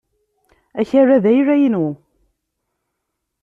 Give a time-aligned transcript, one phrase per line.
[0.79, 1.87] Akal-a d ayla-inu.